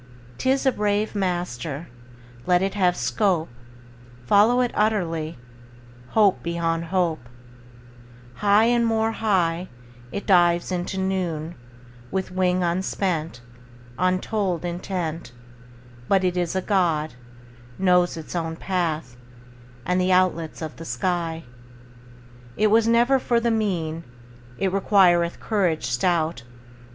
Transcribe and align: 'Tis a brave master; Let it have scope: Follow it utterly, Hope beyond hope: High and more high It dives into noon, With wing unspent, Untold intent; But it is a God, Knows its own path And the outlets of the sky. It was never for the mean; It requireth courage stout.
'Tis 0.39 0.65
a 0.65 0.71
brave 0.71 1.13
master; 1.13 1.87
Let 2.47 2.63
it 2.63 2.73
have 2.73 2.97
scope: 2.97 3.49
Follow 4.25 4.61
it 4.61 4.71
utterly, 4.73 5.37
Hope 6.17 6.41
beyond 6.41 6.85
hope: 6.85 7.29
High 8.37 8.63
and 8.63 8.83
more 8.83 9.11
high 9.11 9.67
It 10.11 10.25
dives 10.25 10.71
into 10.71 10.97
noon, 10.97 11.53
With 12.09 12.31
wing 12.31 12.63
unspent, 12.63 13.41
Untold 13.99 14.65
intent; 14.65 15.33
But 16.07 16.23
it 16.23 16.35
is 16.35 16.55
a 16.55 16.63
God, 16.63 17.13
Knows 17.77 18.17
its 18.17 18.35
own 18.35 18.55
path 18.55 19.15
And 19.85 20.01
the 20.01 20.11
outlets 20.11 20.63
of 20.63 20.77
the 20.77 20.83
sky. 20.85 21.43
It 22.57 22.71
was 22.71 22.87
never 22.87 23.19
for 23.19 23.39
the 23.39 23.51
mean; 23.51 24.03
It 24.57 24.73
requireth 24.73 25.39
courage 25.39 25.85
stout. 25.85 26.41